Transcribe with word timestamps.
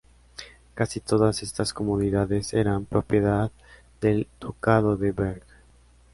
Casi 0.73 0.99
todas 0.99 1.43
estas 1.43 1.73
comunidades 1.75 2.55
eran 2.55 2.85
propiedad 2.85 3.51
del 4.01 4.27
ducado 4.39 4.97
de 4.97 5.11
Berg. 5.11 5.43